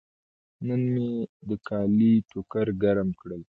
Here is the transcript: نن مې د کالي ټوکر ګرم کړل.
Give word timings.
نن 0.67 0.81
مې 0.93 1.09
د 1.47 1.49
کالي 1.67 2.13
ټوکر 2.29 2.67
ګرم 2.81 3.09
کړل. 3.19 3.41